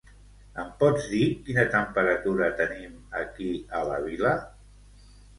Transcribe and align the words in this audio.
Em 0.61 0.69
pots 0.77 1.03
dir 1.09 1.25
quina 1.49 1.65
temperatura 1.75 2.47
tenim 2.61 2.95
aquí 3.19 3.51
a 3.81 3.83
la 3.91 3.99
vila? 4.07 4.33